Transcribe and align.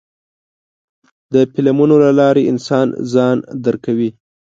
د 1.33 1.35
فلمونو 1.53 1.95
له 2.03 2.11
لارې 2.19 2.47
انسان 2.51 2.87
ځان 3.13 3.37
درکوي. 3.65 4.09